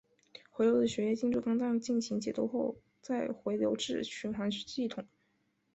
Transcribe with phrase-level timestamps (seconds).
[0.49, 5.05] 回流的血液进入肝脏进行解毒后再由回流至循环系统。